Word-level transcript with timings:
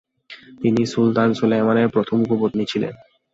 তিনি 0.61 0.81
সুলতান 0.85 1.29
সুলেমানের 1.33 1.87
প্রথম 1.89 2.17
উপপত্নী 2.25 2.63
ছিলেন। 2.71 2.93